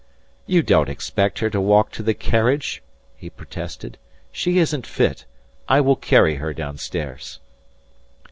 [0.47, 2.81] "You don't expect her to walk to the carriage,"
[3.15, 3.99] he protested.
[4.31, 5.25] "She isn't fit.
[5.69, 7.39] I will carry her downstairs."